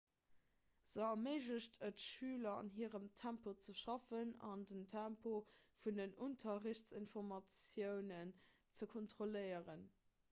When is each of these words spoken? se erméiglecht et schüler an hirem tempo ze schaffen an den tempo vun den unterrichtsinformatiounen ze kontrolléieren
se 0.91 1.01
erméiglecht 1.07 1.75
et 1.89 1.99
schüler 2.05 2.53
an 2.61 2.71
hirem 2.77 3.05
tempo 3.21 3.53
ze 3.65 3.75
schaffen 3.81 4.33
an 4.49 4.65
den 4.71 4.81
tempo 4.95 5.35
vun 5.83 6.01
den 6.01 6.17
unterrichtsinformatiounen 6.29 8.35
ze 8.81 8.89
kontrolléieren 8.97 9.81